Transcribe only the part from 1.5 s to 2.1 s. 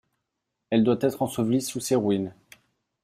sous ses